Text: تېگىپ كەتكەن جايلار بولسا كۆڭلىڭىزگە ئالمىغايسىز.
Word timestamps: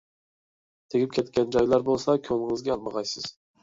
تېگىپ 0.95 1.13
كەتكەن 1.19 1.53
جايلار 1.59 1.87
بولسا 1.93 2.19
كۆڭلىڭىزگە 2.27 2.77
ئالمىغايسىز. 2.79 3.35